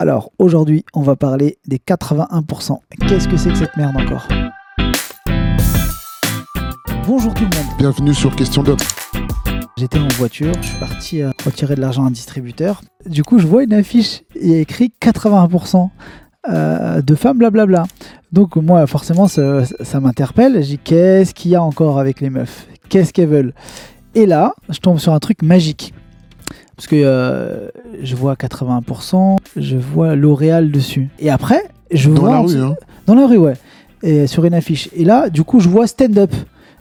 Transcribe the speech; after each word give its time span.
Alors 0.00 0.32
aujourd'hui, 0.40 0.84
on 0.92 1.02
va 1.02 1.14
parler 1.14 1.56
des 1.68 1.78
81%. 1.78 2.78
Qu'est-ce 3.06 3.28
que 3.28 3.36
c'est 3.36 3.50
que 3.50 3.54
cette 3.54 3.76
merde 3.76 3.96
encore? 3.96 4.26
Bonjour 7.06 7.32
tout 7.32 7.44
le 7.44 7.56
monde. 7.56 7.76
Bienvenue 7.78 8.12
sur 8.12 8.34
Question 8.34 8.64
d'Homme. 8.64 8.76
J'étais 9.76 10.00
en 10.00 10.08
voiture, 10.16 10.52
je 10.60 10.66
suis 10.66 10.78
parti 10.80 11.22
euh, 11.22 11.30
retirer 11.44 11.76
de 11.76 11.80
l'argent 11.80 12.02
à 12.02 12.08
un 12.08 12.10
distributeur. 12.10 12.80
Du 13.06 13.22
coup, 13.22 13.38
je 13.38 13.46
vois 13.46 13.62
une 13.62 13.72
affiche, 13.72 14.22
il 14.34 14.50
y 14.50 14.54
a 14.54 14.58
écrit 14.58 14.92
81% 15.00 15.88
euh, 16.48 17.00
de 17.00 17.14
femmes, 17.14 17.38
blablabla. 17.38 17.84
Donc 18.32 18.56
moi, 18.56 18.84
forcément, 18.88 19.28
ça, 19.28 19.64
ça 19.64 20.00
m'interpelle. 20.00 20.60
Je 20.60 20.70
dis, 20.70 20.78
qu'est-ce 20.78 21.34
qu'il 21.34 21.52
y 21.52 21.54
a 21.54 21.62
encore 21.62 22.00
avec 22.00 22.20
les 22.20 22.30
meufs? 22.30 22.66
Qu'est-ce 22.88 23.12
qu'elles 23.12 23.28
veulent? 23.28 23.54
Et 24.16 24.26
là, 24.26 24.54
je 24.70 24.80
tombe 24.80 24.98
sur 24.98 25.12
un 25.12 25.20
truc 25.20 25.42
magique. 25.42 25.94
Parce 26.76 26.86
que 26.88 26.96
euh, 26.96 27.68
je 28.02 28.16
vois 28.16 28.34
80%, 28.34 29.36
je 29.56 29.76
vois 29.76 30.16
L'Oréal 30.16 30.70
dessus. 30.70 31.08
Et 31.20 31.30
après, 31.30 31.62
je 31.92 32.10
Dans 32.10 32.20
vois... 32.20 32.30
la 32.30 32.36
en 32.40 32.44
rue, 32.44 32.60
hein. 32.60 32.74
Dans 33.06 33.14
la 33.14 33.26
rue, 33.26 33.36
ouais. 33.38 33.54
Et 34.02 34.26
sur 34.26 34.44
une 34.44 34.54
affiche. 34.54 34.88
Et 34.94 35.04
là, 35.04 35.30
du 35.30 35.44
coup, 35.44 35.60
je 35.60 35.68
vois 35.68 35.86
stand-up. 35.86 36.32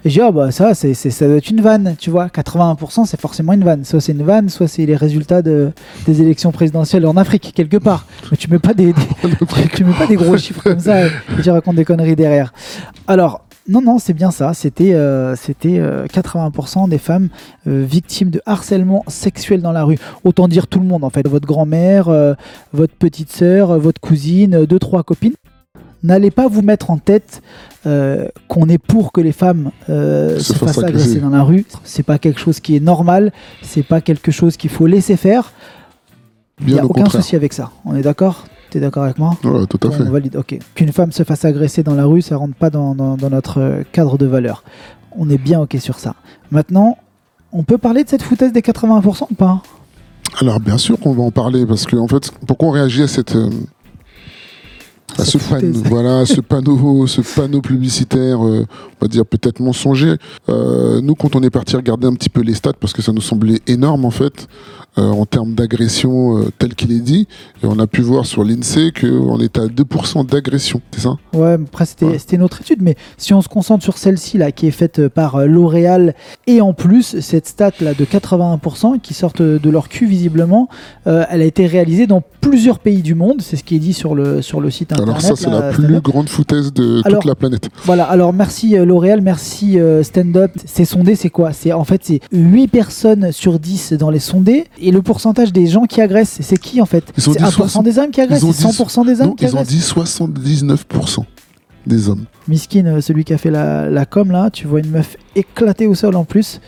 Et 0.05 0.09
je 0.09 0.15
dis, 0.15 0.21
ah 0.21 0.31
bah 0.31 0.51
ça, 0.51 0.73
c'est, 0.73 0.93
ça 0.93 1.27
doit 1.27 1.37
être 1.37 1.49
une 1.49 1.61
vanne, 1.61 1.95
tu 1.97 2.09
vois. 2.09 2.27
80%, 2.27 3.05
c'est 3.05 3.19
forcément 3.21 3.53
une 3.53 3.63
vanne. 3.63 3.85
Soit 3.85 4.01
c'est 4.01 4.11
une 4.11 4.23
vanne, 4.23 4.49
soit 4.49 4.67
c'est 4.67 4.85
les 4.85 4.97
résultats 4.97 5.41
de, 5.41 5.71
des 6.05 6.21
élections 6.21 6.51
présidentielles 6.51 7.05
en 7.05 7.15
Afrique, 7.15 7.53
quelque 7.55 7.77
part. 7.77 8.05
Mais 8.31 8.35
tu 8.35 8.49
mets 8.51 8.59
pas 8.59 8.73
des, 8.73 8.87
des- 8.93 8.93
tu 9.75 9.85
mets 9.85 9.93
pas 9.93 10.07
des 10.07 10.15
gros 10.17 10.37
chiffres 10.37 10.61
comme 10.61 10.79
ça 10.81 11.05
et 11.07 11.09
tu 11.41 11.49
racontes 11.51 11.75
des 11.77 11.85
conneries 11.85 12.17
derrière. 12.17 12.51
Alors, 13.07 13.45
non, 13.69 13.81
non, 13.81 13.97
c'est 13.99 14.13
bien 14.13 14.31
ça. 14.31 14.53
C'était, 14.53 14.93
euh, 14.93 15.35
c'était 15.35 15.79
euh, 15.79 16.05
80% 16.07 16.89
des 16.89 16.97
femmes 16.97 17.29
euh, 17.67 17.85
victimes 17.89 18.29
de 18.29 18.41
harcèlement 18.45 19.03
sexuel 19.07 19.61
dans 19.61 19.71
la 19.71 19.83
rue. 19.85 19.97
Autant 20.23 20.47
dire 20.47 20.67
tout 20.67 20.79
le 20.79 20.85
monde, 20.85 21.03
en 21.03 21.09
fait. 21.09 21.27
Votre 21.27 21.47
grand-mère, 21.47 22.09
euh, 22.09 22.33
votre 22.73 22.93
petite 22.95 23.31
sœur, 23.31 23.71
euh, 23.71 23.77
votre 23.77 24.01
cousine, 24.01 24.53
euh, 24.55 24.65
deux, 24.65 24.79
trois 24.79 25.03
copines. 25.03 25.33
N'allez 26.03 26.31
pas 26.31 26.49
vous 26.49 26.61
mettre 26.61 26.91
en 26.91 26.97
tête 26.97 27.41
euh, 27.85 28.27
qu'on 28.49 28.67
est 28.67 28.77
pour 28.77 29.13
que 29.13 29.21
les 29.21 29.31
femmes 29.31 29.71
euh, 29.89 30.37
Se 30.39 30.51
se 30.53 30.59
fassent 30.59 30.77
agresser. 30.83 31.21
dans 31.21 31.29
la 31.29 31.43
rue. 31.43 31.65
C'est 31.85 32.03
pas 32.03 32.17
quelque 32.19 32.41
chose 32.41 32.59
qui 32.59 32.75
est 32.75 32.81
normal. 32.81 33.31
C'est 33.61 33.83
pas 33.83 34.01
quelque 34.01 34.31
chose 34.31 34.57
qu'il 34.57 34.69
faut 34.69 34.85
laisser 34.87 35.15
faire. 35.15 35.53
Il 36.67 36.73
n'y 36.73 36.79
a 36.79 36.83
au 36.83 36.89
aucun 36.89 37.03
contraire. 37.03 37.21
souci 37.23 37.37
avec 37.37 37.53
ça. 37.53 37.71
On 37.85 37.95
est 37.95 38.01
d'accord? 38.01 38.45
T'es 38.73 38.79
d'accord 38.79 39.03
avec 39.03 39.19
moi 39.19 39.37
Ouais, 39.43 39.67
tout 39.67 39.79
à 39.87 39.91
fait. 39.91 40.01
on 40.01 40.09
valide, 40.09 40.35
ok. 40.35 40.57
Qu'une 40.73 40.91
femme 40.91 41.11
se 41.11 41.21
fasse 41.21 41.45
agresser 41.45 41.83
dans 41.83 41.93
la 41.93 42.05
rue, 42.05 42.23
ça 42.23 42.37
rentre 42.37 42.55
pas 42.55 42.71
dans, 42.71 42.95
dans- 42.95 43.17
dans 43.17 43.29
notre 43.29 43.59
euh, 43.61 43.83
cadre 43.91 44.17
de 44.17 44.25
valeur. 44.25 44.63
On 45.15 45.29
est 45.29 45.37
bien 45.37 45.61
ok 45.61 45.75
sur 45.79 45.99
ça. 45.99 46.15
Maintenant, 46.49 46.97
on 47.51 47.61
peut 47.61 47.77
parler 47.77 48.03
de 48.03 48.09
cette 48.09 48.23
foutaise 48.23 48.51
des 48.51 48.61
80% 48.61 49.27
ou 49.29 49.35
pas? 49.35 49.61
Alors, 50.41 50.59
bien 50.59 50.79
sûr 50.79 50.99
qu'on 50.99 51.13
va 51.13 51.21
en 51.21 51.29
parler 51.29 51.67
parce 51.67 51.85
que, 51.85 51.95
en 51.97 52.07
fait, 52.07 52.31
pourquoi 52.47 52.69
on 52.69 52.71
réagit 52.71 53.03
à 53.03 53.07
cette. 53.07 53.37
À 55.17 55.25
ce 55.25 55.37
panneau, 55.37 55.79
voilà, 55.85 56.25
ce 56.25 56.41
panneau, 56.41 57.07
ce 57.07 57.21
panneau 57.21 57.61
publicitaire, 57.61 58.45
euh, 58.45 58.65
on 59.01 59.05
va 59.05 59.07
dire 59.07 59.25
peut-être 59.25 59.59
mensonger. 59.59 60.15
Euh, 60.49 61.01
nous, 61.01 61.15
quand 61.15 61.35
on 61.35 61.43
est 61.43 61.49
parti 61.49 61.75
regarder 61.75 62.07
un 62.07 62.13
petit 62.13 62.29
peu 62.29 62.41
les 62.41 62.53
stats, 62.53 62.73
parce 62.79 62.93
que 62.93 63.01
ça 63.01 63.11
nous 63.11 63.21
semblait 63.21 63.59
énorme 63.67 64.05
en 64.05 64.11
fait, 64.11 64.47
euh, 64.97 65.09
en 65.09 65.25
termes 65.25 65.53
d'agression 65.55 66.45
tel 66.59 66.75
qu'il 66.75 66.91
est 66.91 66.99
dit, 66.99 67.27
et 67.63 67.65
on 67.65 67.79
a 67.79 67.87
pu 67.87 68.01
voir 68.01 68.25
sur 68.25 68.43
l'INSEE 68.43 68.91
qu'on 68.99 69.39
était 69.39 69.61
à 69.61 69.67
2% 69.67 70.23
d'agression, 70.25 70.81
c'est 70.91 71.01
ça? 71.01 71.17
Ouais, 71.33 71.53
après 71.53 71.85
c'était 71.85 72.05
Ouais. 72.37 72.43
autre 72.43 72.61
étude, 72.61 72.81
mais 72.81 72.95
si 73.17 73.33
on 73.33 73.41
se 73.41 73.49
concentre 73.49 73.83
sur 73.83 73.97
celle-ci 73.97 74.37
là, 74.37 74.51
qui 74.51 74.67
est 74.67 74.71
faite 74.71 75.07
par 75.07 75.45
L'Oréal, 75.45 76.13
et 76.47 76.61
en 76.61 76.73
plus 76.73 77.19
cette 77.21 77.47
stat 77.47 77.71
là 77.81 77.93
de 77.93 78.05
81% 78.05 78.99
qui 78.99 79.13
sortent 79.13 79.41
de 79.41 79.69
leur 79.69 79.89
cul 79.89 80.05
visiblement, 80.05 80.69
elle 81.05 81.41
a 81.41 81.45
été 81.45 81.65
réalisée 81.65 82.07
dans 82.07 82.21
plusieurs 82.41 82.79
pays 82.79 83.01
du 83.01 83.15
monde, 83.15 83.41
c'est 83.41 83.55
ce 83.55 83.63
qui 83.63 83.75
est 83.75 83.79
dit 83.79 83.93
sur 83.93 84.15
le 84.15 84.41
sur 84.41 84.59
le 84.59 84.69
site 84.69 84.91
internet. 84.91 85.02
Alors 85.03 85.21
ça, 85.21 85.33
c'est 85.35 85.49
la 85.49 85.71
stand-up. 85.71 85.73
plus 85.73 86.01
grande 86.01 86.29
foutaise 86.29 86.73
de 86.73 87.01
Alors- 87.05 87.19
toute 87.21 87.27
la 87.29 87.35
planète. 87.35 87.69
Voilà, 87.85 88.05
alors 88.05 88.33
merci 88.33 88.77
euh, 88.77 88.85
L'Oréal, 88.85 89.21
merci 89.21 89.79
euh, 89.79 90.03
Stand 90.03 90.35
Up. 90.37 90.51
C'est 90.65 90.85
sondé, 90.85 91.15
c'est 91.15 91.29
quoi? 91.29 91.53
C'est 91.53 91.71
en 91.73 91.83
fait 91.83 92.01
c'est 92.03 92.19
8 92.31 92.67
personnes 92.67 93.31
sur 93.31 93.59
10 93.59 93.93
dans 93.93 94.09
les 94.09 94.19
sondés 94.19 94.65
et 94.81 94.91
le 94.91 95.01
pourcentage 95.01 95.51
des 95.53 95.67
gens 95.67 95.83
qui 95.85 96.01
agressent, 96.01 96.37
c'est 96.41 96.57
qui 96.57 96.81
en 96.81 96.85
fait? 96.85 97.03
Ils 97.17 97.29
ont 97.29 97.33
C'est 97.33 97.39
dit 97.39 97.45
1% 97.45 97.51
60 97.51 97.83
des 97.85 97.99
hommes 97.99 98.11
qui 98.11 98.21
agressent, 98.21 98.41
ils 98.41 98.45
ont 98.45 98.51
c'est 98.53 98.67
dit- 98.67 98.73
100% 98.73 99.05
des 99.05 99.21
hommes 99.21 99.27
Non, 99.29 99.33
qui 99.35 99.45
ils 99.45 99.47
ont 99.55 99.59
agressent? 99.59 99.67
dit 99.69 99.79
79% 99.81 101.25
des 101.85 102.07
hommes. 102.07 102.23
Miskin, 102.47 102.85
euh, 102.85 103.01
celui 103.01 103.25
qui 103.25 103.33
a 103.33 103.37
fait 103.37 103.51
la, 103.51 103.89
la 103.89 104.05
com 104.05 104.31
là, 104.31 104.49
tu 104.49 104.67
vois 104.67 104.79
une 104.79 104.89
meuf 104.89 105.17
éclatée 105.35 105.85
au 105.85 105.95
sol 105.95 106.15
en 106.15 106.23
plus, 106.23 106.61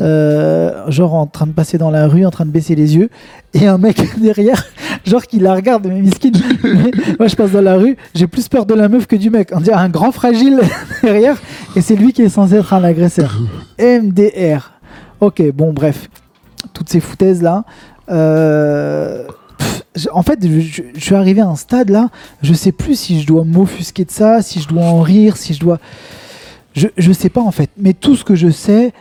euh, 0.00 0.90
genre 0.90 1.14
en 1.14 1.26
train 1.26 1.46
de 1.46 1.52
passer 1.52 1.76
dans 1.78 1.90
la 1.90 2.06
rue, 2.08 2.24
en 2.24 2.30
train 2.30 2.46
de 2.46 2.50
baisser 2.50 2.74
les 2.74 2.96
yeux, 2.96 3.10
et 3.54 3.66
un 3.66 3.76
mec 3.78 4.00
derrière, 4.20 4.64
genre 5.06 5.26
qui 5.26 5.38
la 5.38 5.54
regarde, 5.54 5.86
mais 5.86 6.00
Miskin, 6.00 6.30
mais 6.64 6.90
moi 7.18 7.28
je 7.28 7.36
passe 7.36 7.50
dans 7.52 7.60
la 7.62 7.76
rue, 7.76 7.96
j'ai 8.14 8.26
plus 8.26 8.48
peur 8.48 8.66
de 8.66 8.74
la 8.74 8.88
meuf 8.88 9.06
que 9.06 9.16
du 9.16 9.30
mec. 9.30 9.50
On 9.52 9.60
dirait 9.60 9.76
un 9.76 9.88
grand 9.88 10.12
fragile 10.12 10.60
derrière, 11.02 11.40
et 11.76 11.80
c'est 11.80 11.96
lui 11.96 12.12
qui 12.12 12.22
est 12.22 12.28
censé 12.28 12.54
être 12.56 12.72
un 12.72 12.84
agresseur. 12.84 13.38
MDR. 13.78 14.72
Ok, 15.20 15.42
bon, 15.52 15.72
bref, 15.72 16.08
toutes 16.72 16.88
ces 16.88 17.00
foutaises 17.00 17.42
là. 17.42 17.64
Euh, 18.10 19.24
en 20.12 20.22
fait, 20.22 20.38
je, 20.42 20.60
je- 20.60 20.82
je 20.94 21.00
suis 21.00 21.14
arrivé 21.14 21.40
à 21.40 21.46
un 21.48 21.56
stade 21.56 21.90
là, 21.90 22.08
je 22.42 22.52
sais 22.54 22.72
plus 22.72 22.98
si 22.98 23.20
je 23.20 23.26
dois 23.26 23.44
m'offusquer 23.44 24.04
de 24.04 24.10
ça, 24.10 24.42
si 24.42 24.60
je 24.60 24.68
dois 24.68 24.82
en 24.84 25.00
rire, 25.00 25.36
si 25.36 25.54
je 25.54 25.60
dois. 25.60 25.78
Je, 26.74 26.88
je 26.96 27.12
sais 27.12 27.28
pas 27.28 27.42
en 27.42 27.50
fait, 27.50 27.70
mais 27.76 27.92
tout 27.92 28.16
ce 28.16 28.24
que 28.24 28.34
je 28.34 28.48
sais, 28.50 28.92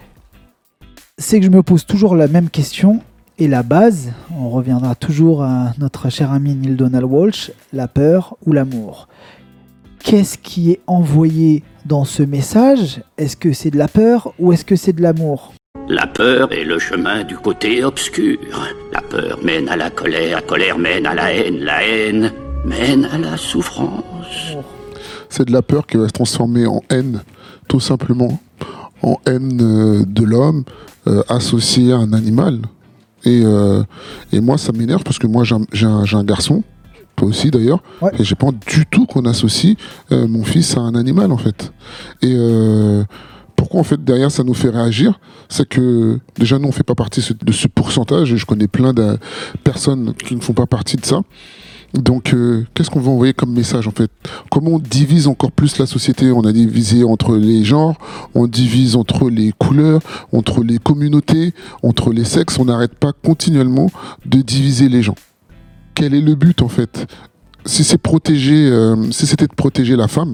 c'est 1.18 1.40
que 1.40 1.46
je 1.46 1.52
me 1.52 1.64
pose 1.64 1.86
toujours 1.86 2.16
la 2.16 2.28
même 2.28 2.50
question. 2.50 3.00
Et 3.42 3.48
la 3.48 3.64
base, 3.64 4.12
on 4.40 4.52
reviendra 4.52 4.94
toujours 4.94 5.42
à 5.42 5.74
notre 5.80 6.12
cher 6.12 6.32
ami 6.32 6.54
Neil 6.54 6.76
Donald 6.76 7.06
Walsh, 7.06 7.52
la 7.74 7.88
peur 7.88 8.38
ou 8.46 8.54
l'amour. 8.54 9.08
Qu'est-ce 9.98 10.38
qui 10.38 10.70
est 10.70 10.82
envoyé 10.86 11.64
dans 11.88 12.06
ce 12.06 12.22
message? 12.22 13.02
Est-ce 13.18 13.36
que 13.36 13.52
c'est 13.52 13.72
de 13.72 13.80
la 13.80 13.88
peur 13.88 14.32
ou 14.38 14.54
est-ce 14.54 14.64
que 14.64 14.76
c'est 14.76 14.94
de 14.94 15.02
l'amour? 15.02 15.54
La 15.90 16.06
peur 16.06 16.52
est 16.52 16.64
le 16.64 16.78
chemin 16.78 17.24
du 17.24 17.36
côté 17.36 17.84
obscur. 17.84 18.38
La 18.94 19.02
peur 19.02 19.40
mène 19.44 19.70
à 19.70 19.76
la 19.76 19.90
colère, 19.90 20.36
la 20.36 20.42
colère 20.44 20.78
mène 20.78 21.08
à 21.08 21.16
la 21.16 21.34
haine, 21.34 21.58
la 21.62 21.84
haine 21.84 22.32
mène 22.64 23.06
à 23.06 23.18
la 23.18 23.38
souffrance. 23.38 24.56
C'est 25.30 25.48
de 25.48 25.52
la 25.52 25.64
peur 25.64 25.88
qui 25.88 25.98
va 25.98 26.08
se 26.08 26.14
transformer 26.14 26.68
en 26.68 26.84
haine, 26.92 27.24
tout 27.68 27.80
simplement. 27.80 28.40
En 29.02 29.18
haine 29.26 29.60
euh, 29.64 30.06
de 30.06 30.24
l'homme 30.24 30.64
euh, 31.08 31.24
associé 31.28 31.92
à 31.92 31.96
un 31.96 32.14
animal. 32.14 32.60
Et, 33.26 33.42
euh, 33.44 33.84
et 34.32 34.40
moi, 34.42 34.58
ça 34.58 34.72
m'énerve 34.72 35.04
parce 35.04 35.20
que 35.20 35.28
moi, 35.28 35.44
j'ai 35.44 35.86
un, 35.86 36.24
garçon, 36.24 36.64
toi 37.16 37.28
aussi 37.28 37.52
d'ailleurs, 37.52 37.82
Ouais. 38.02 38.12
et 38.18 38.24
j'ai 38.24 38.36
pas 38.36 38.50
du 38.68 38.86
tout 38.86 39.06
qu'on 39.06 39.26
associe 39.26 39.76
euh, 40.12 40.28
mon 40.28 40.44
fils 40.44 40.76
à 40.78 40.82
un 40.82 40.96
animal 40.96 41.32
en 41.32 41.38
fait. 41.38 41.72
Et 42.22 42.34
euh, 42.36 43.04
pourquoi 43.56 43.80
en 43.82 43.84
fait 43.84 44.04
derrière 44.04 44.32
ça 44.32 44.44
nous 44.44 44.54
fait 44.56 44.70
réagir? 44.70 45.20
C'est 45.50 45.68
que 45.68 46.20
déjà 46.38 46.58
nous 46.58 46.68
on 46.68 46.72
fait 46.72 46.84
pas 46.84 46.96
partie 46.96 47.24
de 47.44 47.52
ce 47.52 47.68
pourcentage 47.68 48.34
et 48.34 48.38
je 48.38 48.46
connais 48.46 48.68
plein 48.68 48.94
de 48.94 49.18
personnes 49.64 50.14
qui 50.16 50.36
ne 50.36 50.42
font 50.42 50.54
pas 50.54 50.66
partie 50.66 50.98
de 50.98 51.06
ça. 51.06 51.22
Donc, 51.94 52.34
euh, 52.34 52.66
qu'est-ce 52.74 52.90
qu'on 52.90 53.02
va 53.02 53.12
envoyer 53.12 53.34
comme 53.34 53.54
message 53.54 53.88
en 53.88 53.92
fait? 53.92 54.10
Comment 54.50 54.72
on 54.72 54.80
divise 54.80 55.28
encore 55.28 55.52
plus 55.52 55.78
la 55.78 55.86
société? 55.86 56.32
On 56.32 56.42
a 56.42 56.54
divisé 56.54 57.04
entre 57.04 57.36
les 57.36 57.64
genres, 57.64 57.98
on 58.34 58.48
divise 58.48 58.96
entre 58.96 59.30
les 59.30 59.52
couleurs, 59.52 60.02
entre 60.32 60.64
les 60.64 60.78
communautés, 60.78 61.54
entre 61.84 62.14
les 62.14 62.24
sexes. 62.24 62.60
On 62.60 62.66
n'arrête 62.66 62.96
pas 62.96 63.12
continuellement 63.12 63.90
de 64.26 64.42
diviser 64.42 64.88
les 64.88 65.02
gens. 65.02 65.16
Quel 65.94 66.14
est 66.14 66.22
le 66.22 66.36
but 66.36 66.62
en 66.62 66.70
fait? 66.70 67.08
Si 67.66 67.84
c'est 67.84 67.98
protéger, 67.98 68.68
euh, 68.70 69.12
si 69.12 69.28
c'était 69.28 69.48
de 69.48 69.54
protéger 69.54 69.96
la 69.96 70.08
femme, 70.08 70.34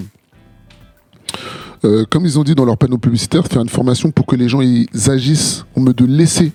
euh, 1.84 2.04
comme 2.08 2.24
ils 2.24 2.38
ont 2.38 2.44
dit 2.44 2.54
dans 2.54 2.64
leur 2.64 2.78
panneau 2.78 2.98
publicitaire, 2.98 3.46
faire 3.46 3.62
une 3.62 3.68
formation 3.68 4.10
pour 4.10 4.26
que 4.26 4.36
les 4.36 4.48
gens 4.48 4.60
ils 4.60 4.88
agissent, 5.08 5.64
on 5.76 5.80
me 5.80 5.92
de 5.92 6.04
laisser 6.04 6.52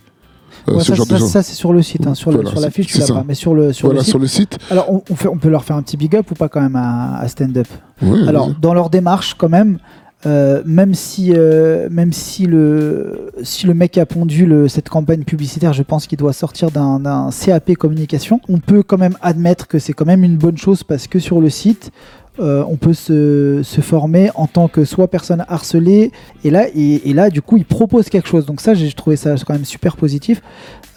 Ouais, 0.68 0.79
ce 0.79 0.85
ça, 0.85 0.96
genre 0.96 1.06
ça- 1.07 1.13
de 1.16 1.19
gens. 1.19 1.28
ça, 1.28 1.44
c'est 1.44 1.53
sur 1.56 1.74
le 1.74 1.81
site, 1.81 2.07
hein, 2.07 2.16
sur 2.16 2.31
le- 2.31 2.38
Voilà, 2.38 2.51
sur 2.51 2.59
la 2.62 2.69
fiche, 2.72 2.88
tu 2.88 3.00
l'as 3.00 3.07
pas, 3.07 3.24
mais 3.28 3.34
sur 3.34 3.53
le, 3.53 3.74
sur 3.74 3.88
voilà 3.88 4.00
le 4.00 4.03
site. 4.03 4.09
sur 4.12 4.19
le 4.19 4.28
site. 4.28 4.57
Alors, 4.72 4.91
on, 4.91 5.01
on 5.09 5.16
fait, 5.16 5.28
on 5.28 5.38
peut 5.38 5.50
leur 5.50 5.63
faire 5.63 5.75
un 5.75 5.81
petit 5.81 5.97
big 5.97 6.15
up 6.15 6.30
ou 6.31 6.36
pas 6.36 6.48
quand 6.50 6.62
même 6.62 6.75
à, 6.75 7.18
à 7.18 7.27
Stand 7.27 7.57
Up? 7.57 7.68
Ouais, 8.01 8.27
Alors, 8.27 8.51
dans 8.62 8.74
leur 8.74 8.89
démarche, 8.89 9.33
quand 9.38 9.50
même, 9.50 9.77
euh, 10.25 10.62
même 10.65 10.94
si, 10.94 11.33
euh, 11.36 11.89
même 11.92 12.13
si 12.13 12.45
le, 12.45 13.30
si 13.44 13.68
le 13.68 13.74
mec 13.74 13.98
a 13.98 14.06
pondu 14.06 14.45
le- 14.45 14.69
cette 14.69 14.88
campagne 14.88 15.24
publicitaire, 15.24 15.74
je 15.74 15.83
pense 15.83 16.07
qu'il 16.07 16.18
doit 16.18 16.31
sortir 16.31 16.71
d'un 16.71 17.30
CAP 17.31 17.74
communication, 17.75 18.39
on 18.48 18.60
peut 18.60 18.83
quand 18.83 18.98
même 18.98 19.18
admettre 19.21 19.68
que 19.68 19.80
c'est 19.80 19.92
quand 19.92 20.06
même 20.06 20.24
une 20.24 20.38
bonne 20.38 20.57
chose 20.57 20.83
parce 20.83 21.07
que 21.07 21.19
sur 21.19 21.42
le 21.42 21.50
site, 21.50 21.92
euh, 22.39 22.63
on 22.68 22.75
peut 22.77 22.94
se, 22.94 23.62
se 23.63 23.81
former 23.81 24.31
en 24.35 24.47
tant 24.47 24.68
que 24.68 24.85
soit 24.85 25.07
personne 25.07 25.45
harcelée. 25.47 26.12
Et 26.44 26.50
là 26.50 26.68
et, 26.75 27.09
et 27.09 27.13
là 27.13 27.30
du 27.30 27.41
coup 27.41 27.57
il 27.57 27.65
propose 27.65 28.09
quelque 28.09 28.27
chose. 28.27 28.45
Donc 28.45 28.59
ça 28.62 28.74
j'ai 28.74 28.91
trouvé 28.94 29.15
ça 29.15 29.35
quand 29.45 29.53
même 29.53 29.65
super 29.65 29.95
positif. 29.97 30.41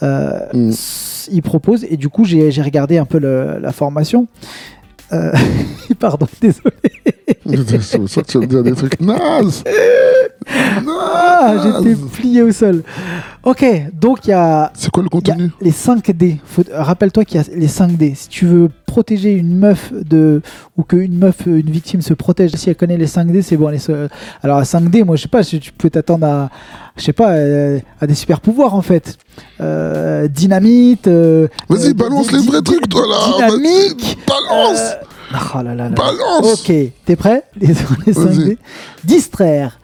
Euh, 0.03 0.41
Mm. 0.55 0.71
il 1.33 1.43
propose. 1.43 1.85
Et 1.91 1.97
du 1.97 2.09
coup 2.09 2.25
j'ai 2.25 2.51
regardé 2.63 2.99
un 2.99 3.05
peu 3.05 3.19
le- 3.19 3.59
la 3.61 3.73
formation. 3.73 4.27
Euh, 5.13 5.31
pardon 6.01 6.27
désolé. 6.41 6.73
C'est 7.83 8.09
ça 8.09 8.23
que 8.23 8.27
tu 8.27 8.39
vas 8.39 8.43
me 8.45 8.47
dire 8.49 8.63
des 8.63 8.73
trucs 8.73 9.01
nazes. 9.01 9.63
Ah, 10.89 11.55
j'étais 11.63 11.97
plié 12.13 12.43
au 12.43 12.53
sol. 12.53 12.83
Ok, 13.47 13.65
donc 13.93 14.27
il 14.27 14.31
y 14.31 14.33
a, 14.33 14.73
C'est 14.75 14.91
quoi 14.91 15.05
le 15.05 15.09
contenu? 15.09 15.51
les 15.61 15.71
5D. 15.71 16.39
Faut- 16.45 16.65
Rappelle-toi 16.73 17.25
qu'il 17.25 17.41
y 17.41 17.45
a 17.45 17.47
les 17.55 17.69
5D. 17.69 18.15
Si 18.17 18.29
tu 18.29 18.45
veux 18.45 18.69
protéger 18.87 19.31
une 19.35 19.57
meuf 19.57 19.93
de 19.93 20.43
ou 20.77 20.83
qu'une 20.83 21.17
meuf, 21.17 21.47
une 21.47 21.71
victime 21.71 22.03
se 22.03 22.13
protège, 22.13 22.51
si 22.57 22.71
elle 22.71 22.75
connaît 22.75 22.97
les 22.97 23.07
5D, 23.07 23.43
c'est 23.43 23.57
bon. 23.57 23.71
Alors 24.43 24.59
à 24.59 24.65
5D, 24.65 25.05
moi 25.05 25.15
je 25.15 25.23
sais 25.23 25.29
pas, 25.29 25.45
tu 25.45 25.61
tu 25.61 25.71
peux 25.71 25.89
t'attendre 25.91 26.27
à, 26.27 26.51
je 26.97 27.05
sais 27.05 27.13
pas, 27.13 27.35
euh, 27.35 27.79
à 28.01 28.09
des 28.09 28.17
super 28.17 28.41
pouvoirs 28.41 28.75
en 28.75 28.83
fait. 28.83 29.17
Euh, 29.61 30.27
dynamite. 30.27 31.07
euh, 31.07 31.47
Vas-y, 31.69 31.91
euh, 31.91 31.95
balance 31.95 32.33
les 32.33 32.41
vrais 32.41 32.63
di- 32.63 32.73
trucs, 32.73 32.89
toi, 32.89 33.03
là. 33.09 33.47
Dynamique. 33.49 34.19
Vas-y, 34.27 34.27
Balance 34.27 34.81
Euh, 34.81 35.37
oh 35.55 35.63
là 35.63 35.75
là 35.77 35.89
là. 35.89 35.91
Balance 35.91 36.53
Ok, 36.69 36.73
t'es 37.05 37.15
prêt? 37.17 37.45
Les, 37.61 37.69
les 38.07 38.13
5D 38.13 38.59
Distraire, 39.05 39.79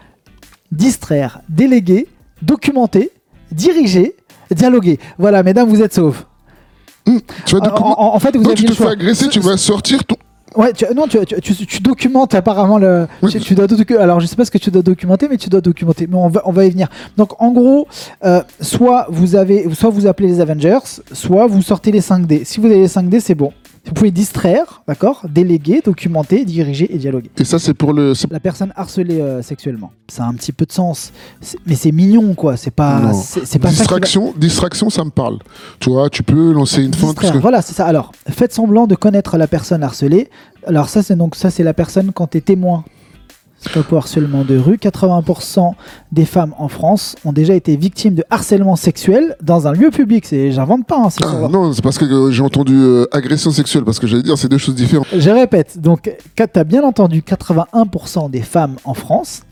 distraire, 0.73 1.41
déléguer, 1.49 2.09
documenter, 2.43 3.13
diriger, 3.53 4.17
dialoguer. 4.51 4.99
Voilà, 5.19 5.43
mesdames, 5.43 5.69
vous 5.69 5.83
êtes. 5.83 5.93
Tu 5.95 6.01
vas 6.03 7.59
En, 7.59 7.65
documenter. 7.65 7.83
en- 8.01 8.15
en 8.15 8.19
fait, 8.21 8.37
vous 8.37 8.45
avez 8.47 8.55
tu 8.55 8.65
te 8.65 8.73
fais 8.75 8.87
agresser, 8.87 9.29
tu 9.29 9.41
vas 9.41 9.57
sortir 9.57 10.05
ton. 10.05 10.17
Ouais, 10.55 10.73
tu, 10.75 10.85
non, 10.95 11.07
tu, 11.07 11.19
tu, 11.41 11.55
tu- 11.55 11.67
tu 11.67 11.81
documentes 11.81 12.35
apparemment 12.35 12.77
le. 12.79 13.07
Oui. 13.23 13.31
Tu, 13.41 13.55
dois 13.55 13.67
alors, 13.99 14.21
je 14.21 14.27
sais 14.27 14.37
pas 14.37 14.45
ce 14.45 14.51
que 14.51 14.59
tu 14.59 14.71
dois 14.71 14.83
documenter, 14.83 15.27
mais 15.29 15.39
tu 15.39 15.49
dois 15.49 15.63
documenter. 15.63 16.07
Mais 16.07 16.17
on 16.17 16.29
va, 16.29 16.43
on 16.45 16.53
va 16.53 16.67
y 16.67 16.71
venir. 16.71 16.89
Donc, 17.17 17.41
en 17.41 17.53
gros, 17.53 17.89
euh, 18.25 18.43
soit 18.61 19.07
vous 19.09 19.35
avez, 19.35 19.67
soit 19.75 19.89
vous 19.89 20.07
appelez 20.07 20.29
les 20.29 20.41
Avengers, 20.41 20.79
soit 21.13 21.47
vous 21.47 21.63
sortez 21.63 21.91
les 21.91 22.03
5D. 22.03 22.45
Si 22.45 22.61
vous 22.61 22.67
avez 22.67 22.81
les 22.81 22.89
5D, 22.89 23.19
c'est 23.21 23.35
bon. 23.35 23.53
Vous 23.85 23.95
pouvez 23.95 24.13
distraire, 24.13 24.83
d'accord, 24.87 25.23
déléguer, 25.29 25.81
documenter, 25.85 26.45
diriger 26.45 26.95
et 26.95 26.99
dialoguer. 26.99 27.31
Et 27.37 27.45
ça, 27.45 27.59
c'est 27.59 27.75
pour 27.75 27.93
le. 27.93 28.13
La 28.31 28.39
personne 28.39 28.73
harcelée 28.77 29.21
euh, 29.21 29.43
sexuellement. 29.43 29.91
Ça 30.09 30.25
a 30.25 30.29
un 30.29 30.35
petit 30.35 30.53
peu 30.53 30.67
de 30.67 30.73
sens, 30.73 31.13
mais 31.67 31.75
c'est 31.75 31.91
mignon, 31.91 32.35
quoi. 32.35 32.57
C'est 32.57 32.71
pas, 32.71 33.13
c'est 33.13 33.59
pas 33.59 33.69
ça. 33.71 33.75
va- 33.75 33.81
Distraction, 33.81 34.35
distraction, 34.37 34.89
ça 34.89 35.05
me 35.05 35.11
parle. 35.11 35.39
Tu 35.81 35.91
vois, 35.91 36.09
tu 36.11 36.23
peux 36.23 36.53
lancer 36.53 36.85
une 36.85 36.95
feinte. 36.95 37.17
Que... 37.17 37.39
Voilà, 37.39 37.61
c'est 37.61 37.75
ça. 37.75 37.85
Alors, 37.87 38.13
faites 38.29 38.53
semblant 38.53 38.87
de 38.87 38.95
connaître 38.95 39.37
la 39.37 39.49
personne 39.49 39.83
harcelée. 39.83 40.31
Alors 40.67 40.89
ça, 40.89 41.03
c'est 41.03 41.17
donc 41.17 41.35
ça, 41.35 41.51
c'est 41.51 41.65
la 41.65 41.75
personne 41.75 42.13
quand 42.13 42.29
tu 42.29 42.39
es 42.39 42.41
témoin. 42.41 42.85
Pas 43.73 43.83
pour 43.83 43.99
harcèlement 43.99 44.45
de 44.45 44.59
rue. 44.59 44.77
80% 44.77 45.73
des 46.11 46.25
femmes 46.25 46.55
en 46.59 46.69
France 46.69 47.17
ont 47.25 47.33
déjà 47.33 47.55
été 47.55 47.77
victimes 47.77 48.15
de 48.15 48.25
harcèlement 48.31 48.77
sexuel 48.77 49.37
dans 49.43 49.67
un 49.67 49.73
lieu 49.73 49.91
public. 49.91 50.27
C'est, 50.27 50.51
j'invente 50.53 50.87
pas. 50.87 50.97
hein, 50.99 51.11
c'est 51.11 51.25
Ah, 51.25 51.49
non, 51.49 51.73
c'est 51.73 51.83
parce 51.83 51.99
que 51.99 52.05
euh, 52.05 52.31
j'ai 52.31 52.43
entendu 52.43 52.75
euh, 52.77 53.07
agression 53.13 53.51
sexuelle, 53.51 53.85
parce 53.85 53.99
que 53.99 54.07
j'allais 54.07 54.23
dire, 54.23 54.37
c'est 54.37 54.49
deux 54.49 54.59
choses 54.59 54.75
différentes. 54.75 55.07
Je 55.17 55.31
répète. 55.31 55.81
Donc, 55.81 56.11
tu 56.37 56.43
as 56.59 56.65
bien 56.65 56.83
entendu, 56.83 57.23
81% 57.23 58.31
des 58.31 58.43
femmes 58.43 58.77
en 58.85 58.95
France 58.95 59.43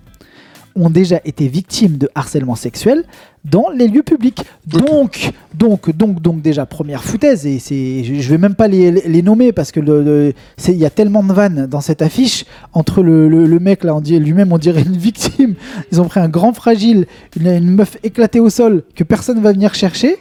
ont 0.76 0.90
déjà 0.90 1.20
été 1.24 1.48
victimes 1.48 1.96
de 1.96 2.08
harcèlement 2.14 2.54
sexuel 2.54 3.04
dans 3.44 3.70
les 3.74 3.88
lieux 3.88 4.02
publics. 4.02 4.42
Donc, 4.66 5.32
donc, 5.54 5.90
donc, 5.96 6.20
donc 6.22 6.42
déjà 6.42 6.66
première 6.66 7.02
foutaise 7.02 7.46
et 7.46 7.58
c'est, 7.58 8.04
je 8.04 8.28
vais 8.30 8.38
même 8.38 8.54
pas 8.54 8.68
les, 8.68 8.90
les 8.90 9.22
nommer 9.22 9.52
parce 9.52 9.72
que 9.72 9.80
le, 9.80 10.02
le- 10.02 10.32
c'est- 10.56 10.72
il 10.72 10.78
y 10.78 10.84
a 10.84 10.90
tellement 10.90 11.22
de 11.22 11.32
vannes 11.32 11.66
dans 11.66 11.80
cette 11.80 12.02
affiche 12.02 12.44
entre 12.72 13.02
le, 13.02 13.28
le- 13.28 13.46
le 13.46 13.58
mec 13.58 13.82
là, 13.84 13.94
on 13.94 14.00
dit 14.00 14.18
lui-même, 14.18 14.52
on 14.52 14.58
dirait 14.58 14.82
une 14.82 14.96
victime. 14.96 15.54
Ils 15.90 16.00
ont 16.00 16.04
pris 16.06 16.20
un 16.20 16.28
grand 16.28 16.52
fragile, 16.52 17.06
une, 17.38 17.46
une 17.48 17.70
meuf 17.70 17.96
éclatée 18.02 18.40
au 18.40 18.50
sol 18.50 18.84
que 18.94 19.02
personne 19.04 19.40
va 19.40 19.52
venir 19.52 19.74
chercher. 19.74 20.18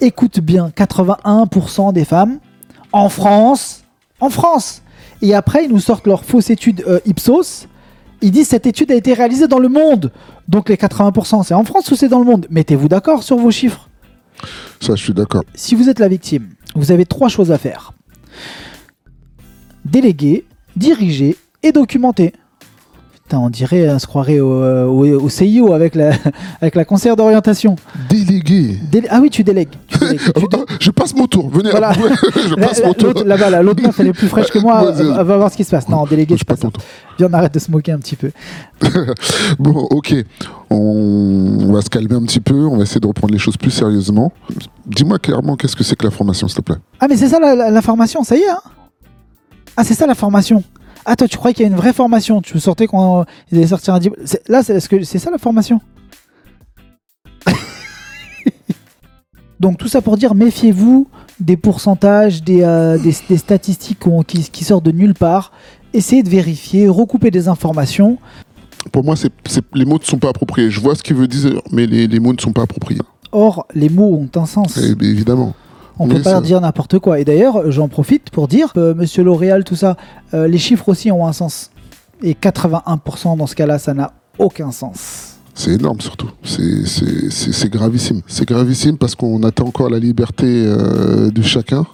Écoute 0.00 0.40
bien, 0.40 0.68
81% 0.76 1.92
des 1.92 2.04
femmes 2.04 2.38
en 2.92 3.08
France, 3.08 3.84
en 4.20 4.30
France. 4.30 4.82
Et 5.22 5.34
après, 5.34 5.64
ils 5.64 5.70
nous 5.70 5.80
sortent 5.80 6.06
leur 6.06 6.24
fausse 6.24 6.50
étude 6.50 6.84
euh, 6.86 7.00
Ipsos. 7.06 7.66
Ils 8.20 8.30
disent 8.30 8.48
cette 8.48 8.66
étude 8.66 8.90
a 8.90 8.94
été 8.94 9.14
réalisée 9.14 9.48
dans 9.48 9.58
le 9.58 9.68
monde. 9.68 10.12
Donc 10.48 10.68
les 10.68 10.76
80%, 10.76 11.44
c'est 11.44 11.54
en 11.54 11.64
France 11.64 11.90
ou 11.90 11.96
c'est 11.96 12.08
dans 12.08 12.18
le 12.18 12.24
monde? 12.24 12.46
Mettez-vous 12.50 12.88
d'accord 12.88 13.22
sur 13.22 13.36
vos 13.36 13.50
chiffres. 13.50 13.88
Ça, 14.80 14.94
je 14.94 15.02
suis 15.02 15.14
d'accord. 15.14 15.42
Si 15.54 15.74
vous 15.74 15.88
êtes 15.88 15.98
la 15.98 16.08
victime, 16.08 16.48
vous 16.74 16.92
avez 16.92 17.06
trois 17.06 17.28
choses 17.28 17.52
à 17.52 17.58
faire. 17.58 17.92
Déléguer, 19.84 20.44
diriger 20.76 21.36
et 21.62 21.72
documenter. 21.72 22.32
Putain, 23.28 23.40
on 23.40 23.50
dirait, 23.50 23.90
on 23.90 23.98
se 23.98 24.06
croirait 24.06 24.40
au, 24.40 24.48
au- 24.50 25.20
au 25.24 25.28
CIO 25.28 25.74
avec 25.74 25.94
la, 25.94 26.12
avec 26.62 26.74
la 26.74 26.86
conseillère 26.86 27.14
d'orientation. 27.14 27.76
Délégué. 28.08 28.78
Délé- 28.90 29.06
ah 29.10 29.18
oui, 29.20 29.28
tu 29.28 29.44
délègues. 29.44 29.68
Tu 29.86 29.98
délègues. 30.00 30.20
Tu 30.34 30.48
dé- 30.48 30.64
je 30.80 30.90
passe 30.90 31.14
mon 31.14 31.26
tour. 31.26 31.50
Venez. 31.50 31.68
Voilà. 31.70 31.92
je 32.48 32.54
passe 32.54 32.82
mon 32.82 32.94
tour. 32.94 33.08
l'autre- 33.08 33.24
Là-bas, 33.24 33.50
là, 33.50 33.60
l'autre 33.62 33.82
meuf, 33.82 34.00
elle 34.00 34.06
est 34.06 34.12
plus 34.14 34.28
fraîche 34.28 34.48
que 34.48 34.58
moi. 34.58 34.94
Elle 34.98 35.06
va 35.26 35.36
voir 35.36 35.52
ce 35.52 35.58
qui 35.58 35.64
se 35.64 35.70
passe. 35.70 35.86
Non, 35.90 36.06
délégué, 36.06 36.38
Je 36.38 36.44
pas 36.44 36.54
passe 36.54 36.60
ça. 36.62 36.68
mon 36.68 36.70
tour. 36.70 36.82
Viens, 37.18 37.28
on 37.30 37.34
arrête 37.34 37.52
de 37.52 37.58
se 37.58 37.70
moquer 37.70 37.92
un 37.92 37.98
petit 37.98 38.16
peu. 38.16 38.30
Bon, 39.58 39.72
ok. 39.90 40.14
On... 40.70 41.58
on 41.68 41.72
va 41.74 41.82
se 41.82 41.90
calmer 41.90 42.14
un 42.14 42.22
petit 42.22 42.40
peu. 42.40 42.54
On 42.64 42.78
va 42.78 42.84
essayer 42.84 43.00
de 43.00 43.06
reprendre 43.06 43.34
les 43.34 43.38
choses 43.38 43.58
plus 43.58 43.70
sérieusement. 43.70 44.32
Dis-moi 44.86 45.18
clairement, 45.18 45.56
qu'est-ce 45.56 45.76
que 45.76 45.84
c'est 45.84 45.96
que 45.96 46.06
la 46.06 46.10
formation, 46.10 46.48
s'il 46.48 46.56
te 46.56 46.62
plaît? 46.62 46.76
Ah, 46.98 47.06
mais 47.10 47.18
c'est 47.18 47.28
ça 47.28 47.38
la, 47.38 47.54
la- 47.54 47.70
la 47.70 47.82
formation, 47.82 48.24
ça 48.24 48.36
y 48.36 48.40
est, 48.40 48.48
hein 48.48 48.60
Ah, 49.76 49.84
c'est 49.84 49.92
ça 49.92 50.06
la 50.06 50.14
formation. 50.14 50.62
Ah, 51.04 51.16
toi, 51.16 51.28
tu 51.28 51.36
croyais 51.36 51.54
qu'il 51.54 51.64
y 51.64 51.68
a 51.68 51.70
une 51.70 51.76
vraie 51.76 51.92
formation 51.92 52.40
Tu 52.42 52.58
sortais 52.60 52.86
quand 52.86 53.20
euh, 53.20 53.24
ils 53.50 53.58
allaient 53.58 53.66
sortir 53.66 53.94
un 53.94 53.98
diplôme. 53.98 54.24
Là, 54.48 54.62
c'est 54.62 54.86
que 54.88 55.02
c'est 55.04 55.18
ça 55.18 55.30
la 55.30 55.38
formation? 55.38 55.80
Donc, 59.60 59.78
tout 59.78 59.88
ça 59.88 60.02
pour 60.02 60.16
dire, 60.16 60.34
méfiez-vous 60.34 61.08
des 61.40 61.56
pourcentages, 61.56 62.42
des, 62.42 62.62
euh, 62.62 62.98
des, 62.98 63.14
des 63.28 63.36
statistiques 63.36 63.98
qui, 64.26 64.50
qui 64.50 64.64
sortent 64.64 64.84
de 64.84 64.92
nulle 64.92 65.14
part. 65.14 65.52
Essayez 65.94 66.22
de 66.22 66.28
vérifier, 66.28 66.88
recouper 66.88 67.30
des 67.30 67.48
informations. 67.48 68.18
Pour 68.92 69.04
moi, 69.04 69.14
les 69.74 69.84
mots 69.84 69.98
ne 69.98 70.04
sont 70.04 70.18
pas 70.18 70.30
appropriés. 70.30 70.70
Je 70.70 70.80
vois 70.80 70.94
ce 70.94 71.02
qu'il 71.02 71.16
veut 71.16 71.28
dire, 71.28 71.60
mais 71.72 71.86
les, 71.86 72.06
les 72.06 72.20
mots 72.20 72.32
ne 72.32 72.40
sont 72.40 72.52
pas 72.52 72.62
appropriés. 72.62 73.00
Or, 73.32 73.66
les 73.74 73.88
mots 73.88 74.14
ont 74.14 74.40
un 74.40 74.46
sens. 74.46 74.78
Eh 74.78 74.92
évidemment. 75.04 75.54
On 75.98 76.06
Oui, 76.08 76.16
peut 76.16 76.22
pas 76.22 76.30
ça- 76.32 76.40
dire 76.40 76.60
n'importe 76.60 76.98
quoi. 76.98 77.18
Et 77.20 77.24
d'ailleurs, 77.24 77.70
j'en 77.70 77.88
profite 77.88 78.30
pour 78.30 78.46
dire, 78.48 78.72
euh, 78.76 78.94
Monsieur 78.94 79.22
L'Oréal, 79.24 79.64
tout 79.64 79.76
ça, 79.76 79.96
euh, 80.34 80.46
les 80.46 80.58
chiffres 80.58 80.88
aussi 80.88 81.10
ont 81.10 81.26
un 81.26 81.32
sens. 81.32 81.70
Et 82.22 82.34
81% 82.34 83.36
dans 83.36 83.46
ce 83.46 83.54
cas-là, 83.54 83.78
ça 83.78 83.94
n'a 83.94 84.12
aucun 84.38 84.70
sens. 84.70 85.34
C'est 85.54 85.72
énorme 85.72 86.00
surtout. 86.00 86.30
C'est, 86.44 87.68
gravissime. 87.70 88.20
C'est 88.28 88.46
gravissime 88.46 88.96
parce 88.96 89.14
qu'on 89.16 89.42
attend 89.42 89.66
encore 89.66 89.90
la 89.90 89.98
liberté 89.98 90.46
euh, 90.46 91.30
de 91.32 91.42
chacun 91.42 91.84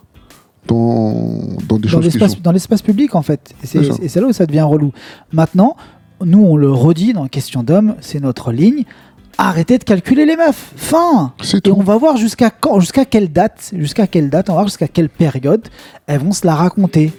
dans, 0.68 1.38
dans 1.68 1.78
des 1.78 1.88
Dans 1.88 2.00
choses 2.02 2.08
qui 2.16 2.40
dans 2.42 2.52
l'espace 2.52 2.82
public, 2.82 3.14
en 3.14 3.22
fait. 3.22 3.54
Et 3.62 3.66
c'est 4.08 4.20
là 4.20 4.26
où 4.26 4.32
ça 4.32 4.44
devient 4.46 4.60
relou. 4.62 4.92
Maintenant, 5.32 5.76
nous, 6.24 6.42
on 6.42 6.56
le 6.56 6.70
redit 6.70 7.12
dans 7.14 7.26
Question 7.28 7.62
d'homme, 7.62 7.94
c'est 8.00 8.20
notre 8.20 8.52
ligne. 8.52 8.84
Arrêtez 9.38 9.78
de 9.78 9.84
calculer 9.84 10.26
les 10.26 10.36
meufs. 10.36 10.72
Fin. 10.76 11.32
C'est 11.42 11.66
Et 11.66 11.72
on 11.72 11.82
va 11.82 11.96
voir 11.96 12.16
jusqu'à 12.16 12.50
quand, 12.50 12.80
jusqu'à 12.80 13.04
quelle 13.04 13.32
date, 13.32 13.72
jusqu'à 13.76 14.06
quelle 14.06 14.30
date, 14.30 14.48
on 14.48 14.52
va 14.52 14.58
voir 14.60 14.68
jusqu'à 14.68 14.88
quelle 14.88 15.08
période 15.08 15.66
elles 16.06 16.20
vont 16.20 16.32
se 16.32 16.46
la 16.46 16.54
raconter. 16.54 17.12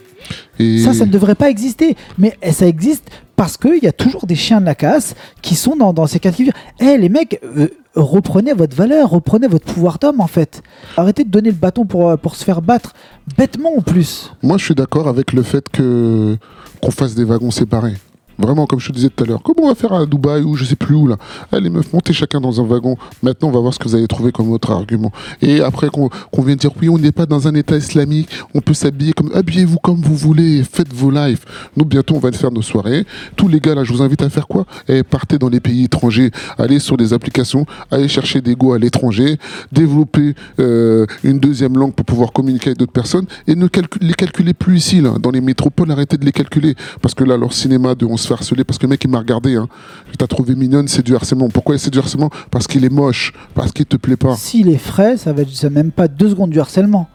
Et 0.60 0.80
Ça, 0.80 0.94
ça 0.94 1.06
ne 1.06 1.12
devrait 1.12 1.36
pas 1.36 1.50
exister. 1.50 1.96
Mais 2.18 2.38
eh, 2.42 2.52
ça 2.52 2.68
existe 2.68 3.04
parce 3.36 3.58
qu'il 3.58 3.84
y 3.84 3.88
a 3.88 3.92
toujours 3.92 4.26
des 4.26 4.36
chiens 4.36 4.62
de 4.62 4.66
la 4.66 4.76
casse 4.76 5.16
qui 5.42 5.56
sont 5.56 5.76
dans, 5.76 5.94
dans 5.94 6.08
ces 6.08 6.20
cas 6.20 6.32
de 6.32 6.36
figure. 6.36 6.54
Eh, 6.80 6.98
les 6.98 7.10
mecs, 7.10 7.40
euh, 7.58 7.68
reprenez 7.96 8.54
votre 8.54 8.76
valeur, 8.76 9.10
reprenez 9.10 9.48
votre 9.48 9.66
pouvoir 9.66 10.00
d'homme, 10.00 10.22
en 10.22 10.28
fait. 10.28 10.62
Arrêtez 10.98 11.24
de 11.24 11.30
donner 11.30 11.50
le 11.50 11.56
bâton 11.56 11.86
pour, 11.86 12.10
euh, 12.10 12.18
pour 12.18 12.36
se 12.36 12.44
faire 12.44 12.62
battre. 12.62 12.94
Bêtement, 13.38 13.78
en 13.78 13.82
plus. 13.82 14.32
Moi, 14.42 14.58
je 14.58 14.66
suis 14.66 14.76
d'accord 14.76 15.08
avec 15.08 15.34
le 15.34 15.44
fait 15.44 15.68
que 15.70 16.38
qu'on 16.82 16.92
fasse 16.92 17.16
des 17.16 17.24
wagons 17.24 17.52
séparés. 17.52 17.96
Vraiment, 18.38 18.66
comme 18.66 18.80
je 18.80 18.90
te 18.90 18.94
disais 18.94 19.10
tout 19.10 19.24
à 19.24 19.28
l'heure. 19.28 19.42
Comme 19.42 19.56
on 19.62 19.68
va 19.68 19.76
faire 19.76 19.94
à 19.94 20.06
Dubaï 20.06 20.44
ou 20.44 20.56
je 20.56 20.66
sais 20.66 20.76
plus 20.76 20.96
où 20.96 21.08
là. 21.08 21.18
Allez, 21.52 21.70
meufs, 21.70 21.92
montez 21.94 22.14
chacun 22.14 22.42
dans 22.42 22.60
un 22.60 22.66
wagon. 22.66 22.98
Maintenant, 23.24 23.50
on 23.50 23.52
va 23.52 23.60
voir 23.60 23.74
ce 23.74 23.80
que 23.80 23.88
vous 23.88 23.96
allez 23.96 24.08
trouver 24.08 24.32
comme 24.32 24.52
autre 24.52 24.72
argument. 24.72 25.12
Et 25.42 25.62
après 25.62 25.90
qu'on 25.90 26.10
qu'on 26.32 26.42
vienne 26.42 26.58
dire 26.58 26.72
oui, 26.82 26.90
on 26.90 26.98
n'est 26.98 27.12
pas 27.12 27.26
dans 27.26 27.48
un 27.48 27.56
état 27.56 27.78
islamique, 27.78 28.30
on 28.54 28.62
peut 28.62 28.74
s'habiller 28.74 29.14
comme 29.14 29.32
habillez-vous 29.34 29.78
comme 29.78 30.02
vous 30.02 30.16
voulez, 30.16 30.64
faites 30.64 30.94
vos 30.94 31.12
lives. 31.12 31.46
Nous, 31.78 31.86
bientôt, 31.86 32.16
on 32.16 32.20
va 32.20 32.32
faire 32.32 32.52
nos 32.52 32.62
soirées. 32.62 33.06
Tous 33.36 33.48
les 33.48 33.60
gars 33.60 33.76
là, 33.76 33.84
je 33.84 33.94
vous 33.94 34.02
invite 34.02 34.22
à 34.22 34.30
faire 34.30 34.48
quoi 34.48 34.66
Eh, 34.88 35.04
partez 35.04 35.38
dans 35.38 35.50
les 35.50 35.60
pays 35.60 35.86
étrangers, 35.86 36.32
allez 36.58 36.80
sur 36.80 36.98
des 36.98 37.14
applications, 37.14 37.66
allez 37.92 38.08
chercher 38.08 38.42
des 38.42 38.56
go 38.56 38.74
à 38.74 38.80
l'étranger, 38.80 39.38
développer 39.72 40.36
euh, 40.60 41.06
une 41.24 41.40
deuxième 41.40 41.78
langue 41.78 41.94
pour 41.94 42.06
pouvoir 42.06 42.32
communiquer 42.32 42.70
avec 42.70 42.80
d'autres 42.80 42.92
personnes 42.92 43.26
et 43.48 43.56
ne 43.56 43.68
les 44.02 44.14
calculez 44.14 44.54
plus 44.54 44.78
ici 44.78 45.02
là, 45.02 45.14
dans 45.20 45.32
les 45.32 45.42
métropoles. 45.42 45.92
Arrêtez 45.92 46.18
de 46.18 46.26
les 46.26 46.32
calculer 46.32 46.76
parce 47.02 47.14
que 47.14 47.24
là, 47.24 47.38
leur 47.38 47.54
cinéma 47.54 47.96
de 47.96 48.06
on 48.06 48.18
se 48.26 48.34
harceler 48.34 48.64
parce 48.64 48.78
que 48.78 48.86
le 48.86 48.90
mec 48.90 49.04
il 49.04 49.10
m'a 49.10 49.20
regardé, 49.20 49.56
hein, 49.56 49.68
il 50.12 50.18
t'a 50.18 50.28
trouvé 50.28 50.56
mignonne, 50.56 50.88
c'est 50.88 51.04
du 51.04 51.16
harcèlement. 51.16 51.50
Pourquoi 51.50 51.78
c'est 51.78 51.92
du 51.92 52.00
harcèlement? 52.00 52.30
Parce 52.52 52.68
qu'il 52.68 52.84
est 52.84 52.90
moche, 52.90 53.34
parce 53.54 53.72
qu'il 53.72 53.86
te 53.86 53.98
plaît 53.98 54.18
pas. 54.18 54.36
S'il 54.36 54.70
est 54.70 54.78
frais, 54.78 55.18
ça 55.18 55.34
va 55.34 55.44
être 55.44 55.66
même 55.70 55.92
pas 55.92 56.08
deux 56.08 56.30
secondes 56.30 56.50
du 56.50 56.60
harcèlement. 56.60 57.10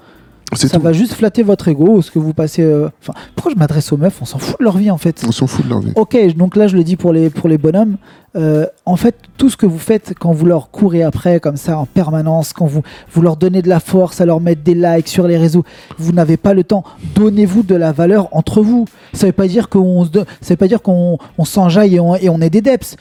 Ça 0.56 0.68
tout. 0.68 0.80
va 0.82 0.92
juste 0.92 1.14
flatter 1.14 1.42
votre 1.42 1.68
ego, 1.68 2.02
ce 2.02 2.10
que 2.10 2.18
vous 2.18 2.32
passez. 2.34 2.62
euh, 2.62 2.88
Enfin, 3.02 3.12
pourquoi 3.34 3.52
je 3.52 3.58
m'adresse 3.58 3.92
aux 3.92 3.96
meufs? 3.96 4.18
On 4.20 4.24
s'en 4.24 4.38
fout 4.38 4.58
de 4.58 4.64
leur 4.64 4.76
vie, 4.76 4.90
en 4.90 4.98
fait. 4.98 5.22
On 5.26 5.32
s'en 5.32 5.46
fout 5.46 5.64
de 5.64 5.70
leur 5.70 5.80
vie. 5.80 5.92
Ok, 5.96 6.16
donc 6.36 6.56
là 6.56 6.66
je 6.66 6.76
le 6.76 6.84
dis 6.84 6.96
pour 6.96 7.12
les, 7.12 7.30
pour 7.30 7.48
les 7.48 7.58
bonhommes. 7.58 7.96
Euh, 8.36 8.64
en 8.86 8.94
fait, 8.96 9.16
tout 9.38 9.50
ce 9.50 9.56
que 9.56 9.66
vous 9.66 9.78
faites 9.78 10.14
quand 10.18 10.32
vous 10.32 10.46
leur 10.46 10.70
courez 10.70 11.02
après 11.02 11.40
comme 11.40 11.56
ça 11.56 11.78
en 11.78 11.86
permanence, 11.86 12.52
quand 12.52 12.66
vous, 12.66 12.82
vous 13.12 13.22
leur 13.22 13.36
donnez 13.36 13.60
de 13.60 13.68
la 13.68 13.80
force, 13.80 14.20
à 14.20 14.24
leur 14.26 14.40
mettre 14.40 14.62
des 14.62 14.74
likes 14.74 15.08
sur 15.08 15.26
les 15.26 15.36
réseaux, 15.36 15.64
vous 15.98 16.12
n'avez 16.12 16.36
pas 16.36 16.54
le 16.54 16.62
temps. 16.62 16.84
Donnez-vous 17.16 17.64
de 17.64 17.74
la 17.74 17.90
valeur 17.92 18.28
entre 18.30 18.62
vous. 18.62 18.84
Ça 19.14 19.26
veut 19.26 19.32
pas 19.32 19.48
dire 19.48 19.68
qu'on 19.68 20.04
se, 20.04 20.10
ça 20.40 20.50
veut 20.50 20.56
pas 20.56 20.68
dire 20.68 20.80
qu'on 20.82 21.18
on 21.38 21.44
s'enjaille 21.44 21.96
et 21.96 22.00
on, 22.00 22.14
et 22.14 22.28
on 22.28 22.40
est 22.40 22.50
des 22.50 22.60
deps. 22.60 22.96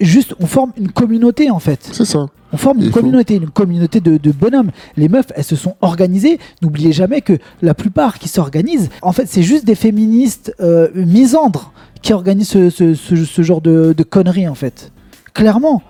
Juste, 0.00 0.34
on 0.40 0.46
forme 0.46 0.72
une 0.78 0.90
communauté 0.90 1.50
en 1.50 1.58
fait. 1.58 1.86
C'est 1.92 2.06
ça. 2.06 2.26
On 2.52 2.56
forme 2.58 2.80
une 2.82 2.90
communauté, 2.90 3.36
une 3.36 3.48
communauté 3.50 4.00
de, 4.00 4.18
de 4.18 4.30
bonhommes. 4.32 4.70
Les 4.96 5.08
meufs, 5.08 5.26
elles 5.34 5.44
se 5.44 5.56
sont 5.56 5.74
organisées. 5.80 6.38
N'oubliez 6.60 6.92
jamais 6.92 7.20
que 7.22 7.38
la 7.62 7.74
plupart 7.74 8.18
qui 8.18 8.28
s'organisent, 8.28 8.90
en 9.00 9.12
fait, 9.12 9.26
c'est 9.26 9.42
juste 9.42 9.64
des 9.64 9.74
féministes 9.74 10.54
euh, 10.60 10.88
misandres 10.94 11.72
qui 12.02 12.12
organisent 12.12 12.48
ce, 12.48 12.68
ce- 12.70 12.94
ce- 12.94 13.24
ce 13.24 13.42
genre 13.42 13.60
de, 13.60 13.94
de 13.96 14.02
conneries, 14.02 14.48
en 14.48 14.54
fait. 14.54 14.92
Clairement. 15.34 15.82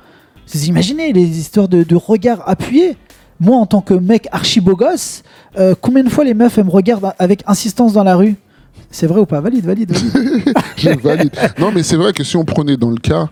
Vous 0.53 0.65
imaginez 0.67 1.13
les 1.13 1.39
histoires 1.39 1.69
de, 1.69 1.83
de 1.83 1.97
regards 1.97 2.43
appuyés? 2.49 2.97
Moi, 3.41 3.57
en 3.57 3.67
tant 3.67 3.81
que 3.81 3.95
mec 3.95 4.29
archi 4.31 4.61
beau 4.61 4.77
gosse, 4.77 5.23
euh, 5.59 5.75
combien 5.81 6.05
de 6.05 6.09
fois 6.11 6.23
les 6.25 6.35
meufs, 6.35 6.59
elles 6.59 6.65
me 6.65 6.71
regardent 6.71 7.13
avec 7.19 7.43
insistance 7.47 7.93
dans 7.93 8.05
la 8.05 8.15
rue? 8.15 8.37
C'est 8.91 9.07
vrai 9.07 9.21
ou 9.21 9.27
pas? 9.27 9.41
Valide, 9.41 9.65
valide, 9.65 9.91
valide. 9.91 10.55
Je 10.77 10.91
valide. 11.03 11.31
Non, 11.59 11.73
mais 11.75 11.83
c'est 11.83 11.97
vrai 11.97 12.13
que 12.13 12.23
si 12.23 12.37
on 12.37 12.45
prenait 12.45 12.77
dans 12.77 12.91
le 12.91 12.99
cas 13.01 13.29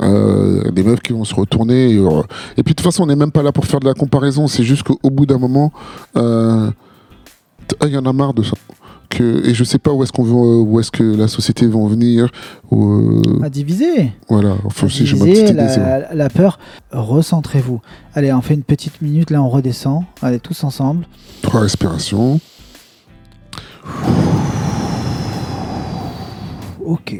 euh, 0.00 0.70
des 0.70 0.82
meufs 0.82 1.00
qui 1.00 1.12
vont 1.12 1.24
se 1.24 1.34
retourner, 1.34 1.90
et, 1.92 1.98
euh, 1.98 2.22
et 2.56 2.62
puis 2.62 2.74
de 2.74 2.76
toute 2.76 2.80
façon, 2.80 3.02
on 3.02 3.06
n'est 3.06 3.16
même 3.16 3.32
pas 3.32 3.42
là 3.42 3.52
pour 3.52 3.66
faire 3.66 3.80
de 3.80 3.86
la 3.86 3.94
comparaison. 3.94 4.46
C'est 4.46 4.64
juste 4.64 4.82
qu'au 4.84 4.98
au 5.02 5.10
bout 5.10 5.26
d'un 5.26 5.38
moment, 5.38 5.72
euh, 6.16 6.70
ah, 7.80 7.86
il 7.86 7.92
y 7.92 7.98
en 7.98 8.06
a 8.06 8.12
marre 8.12 8.34
de 8.34 8.42
ça. 8.42 8.54
Que, 9.08 9.46
et 9.46 9.52
je 9.52 9.62
sais 9.62 9.78
pas 9.78 9.92
où 9.92 10.02
est-ce 10.02 10.10
qu'on 10.10 10.24
où 10.24 10.80
est-ce 10.80 10.90
que 10.90 11.02
la 11.02 11.28
société 11.28 11.66
va 11.66 11.76
en 11.76 11.86
venir. 11.86 12.30
ou, 12.70 12.92
euh, 12.94 13.42
à 13.44 13.50
diviser. 13.50 14.12
voilà. 14.30 14.54
Enfin, 14.64 14.88
si 14.88 15.04
j'ai 15.04 15.16
ma 15.18 15.26
petite 15.26 15.50
idée, 15.50 15.52
la, 15.52 16.14
la 16.14 16.28
peur, 16.30 16.58
recentrez-vous. 16.92 17.82
Allez, 18.14 18.32
on 18.32 18.40
fait 18.40 18.54
une 18.54 18.62
petite 18.62 19.02
minute, 19.02 19.30
là 19.30 19.42
on 19.42 19.50
redescend. 19.50 20.04
Allez, 20.22 20.40
tous 20.40 20.64
ensemble. 20.64 21.06
Trois 21.42 21.60
respirations. 21.60 22.40
Ok. 26.84 27.14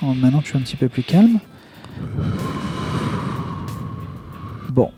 Bon, 0.00 0.14
maintenant 0.14 0.40
je 0.42 0.48
suis 0.48 0.58
un 0.58 0.62
petit 0.62 0.76
peu 0.76 0.88
plus 0.88 1.02
calme. 1.02 1.38
Bon. 4.70 4.90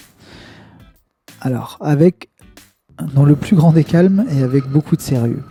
Alors, 1.40 1.78
avec 1.80 2.28
dans 3.14 3.24
le 3.24 3.34
plus 3.34 3.56
grand 3.56 3.72
des 3.72 3.84
calmes 3.84 4.24
et 4.30 4.42
avec 4.42 4.66
beaucoup 4.68 4.96
de 4.96 5.00
sérieux. 5.00 5.42